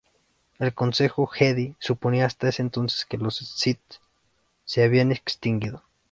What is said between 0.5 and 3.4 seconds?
El Consejo Jedi suponía hasta ese entonces que los